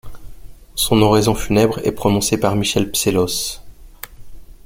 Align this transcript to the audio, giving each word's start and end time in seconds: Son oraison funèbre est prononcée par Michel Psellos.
Son 0.73 0.99
oraison 1.03 1.35
funèbre 1.35 1.77
est 1.85 1.91
prononcée 1.91 2.39
par 2.39 2.55
Michel 2.55 2.89
Psellos. 2.89 3.59